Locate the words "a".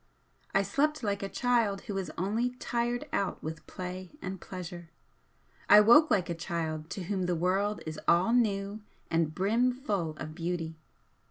1.21-1.29, 6.27-6.33